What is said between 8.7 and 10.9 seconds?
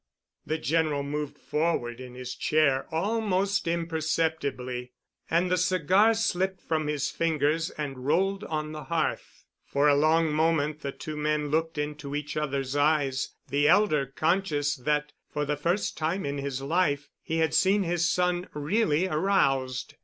the hearth. For a long moment